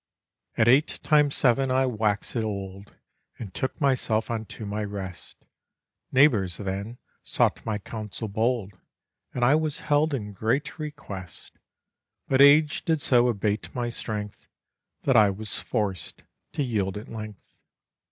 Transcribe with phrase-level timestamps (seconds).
[0.57, 2.95] At eight times seven I waxèd old,
[3.37, 5.37] And took myself unto my rest,
[6.11, 8.73] Neighbours then sought my counsel bold,
[9.31, 11.53] And I was held in great request;
[12.27, 14.47] But age did so abate my strength,
[15.03, 16.23] That I was forced
[16.53, 17.53] to yield at length.